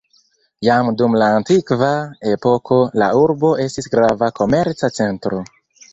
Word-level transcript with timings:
Jam 0.67 0.87
dum 1.01 1.17
la 1.23 1.27
antikva 1.41 1.89
epoko 2.31 2.79
la 3.03 3.11
urbo 3.27 3.55
estis 3.67 3.91
grava 3.97 4.31
komerca 4.41 4.95
centro. 5.01 5.43